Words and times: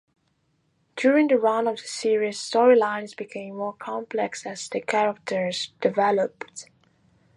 During 0.95 1.27
the 1.27 1.37
run 1.37 1.67
of 1.67 1.75
the 1.77 1.83
series, 1.87 2.39
storylines 2.39 3.15
became 3.15 3.55
more 3.57 3.73
complex 3.73 4.47
as 4.47 4.67
the 4.67 4.81
characters 4.81 5.73
developed. 5.79 6.65